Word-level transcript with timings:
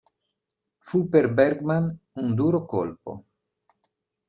Fu 0.79 1.01
per 1.09 1.29
Bergman 1.31 1.95
un 2.23 2.33
duro 2.33 2.65
colpo. 2.65 3.23